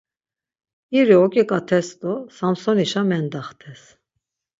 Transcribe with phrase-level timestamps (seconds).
[0.97, 3.81] İri oǩiǩates do Samsonişa mendaxtes.